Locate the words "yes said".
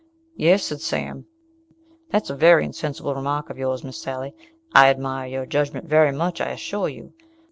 0.35-0.81